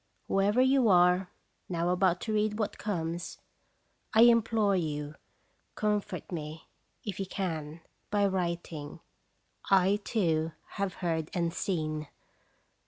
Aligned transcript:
Whoever 0.29 0.61
you 0.61 0.89
are, 0.89 1.29
now 1.69 1.89
about 1.89 2.19
to 2.21 2.33
read 2.33 2.57
what 2.57 2.79
comes, 2.79 3.37
I 4.15 4.21
implore 4.23 4.75
you 4.75 5.13
com 5.75 6.01
fort 6.01 6.31
me, 6.31 6.65
if 7.05 7.19
you 7.19 7.27
can, 7.27 7.81
by 8.09 8.25
writing:" 8.25 8.99
I, 9.69 9.99
too, 10.03 10.53
have 10.69 10.95
heard 11.05 11.29
and 11.35 11.53
seen!" 11.53 12.07